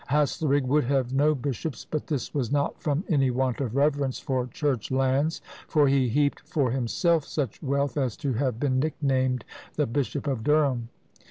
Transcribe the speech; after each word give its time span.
Haslerigg 0.07 0.63
would 0.65 0.85
have 0.85 1.13
no 1.13 1.35
bishops, 1.35 1.85
but 1.85 2.07
this 2.07 2.33
was 2.33 2.51
not 2.51 2.81
from 2.81 3.03
any 3.07 3.29
want 3.29 3.61
of 3.61 3.75
reverence 3.75 4.17
for 4.17 4.47
church 4.47 4.89
lands, 4.89 5.43
for 5.67 5.87
he 5.87 6.09
heaped 6.09 6.39
for 6.39 6.71
himself 6.71 7.23
such 7.23 7.61
wealth 7.61 7.97
as 7.97 8.17
to 8.17 8.33
have 8.33 8.59
been 8.59 8.79
nicknamed 8.79 9.45
"the 9.75 9.85
Bishop 9.85 10.25
of 10.25 10.43
Durham!" 10.43 10.89